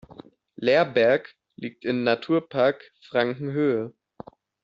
[0.55, 3.93] Lehrberg liegt im Naturpark Frankenhöhe.